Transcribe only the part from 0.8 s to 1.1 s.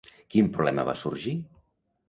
va